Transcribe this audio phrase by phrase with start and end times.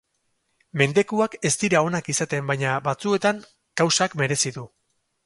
[0.81, 3.43] Mendekuak ez dira onak izaten baina batzuetan
[3.83, 4.65] kausak merezi du.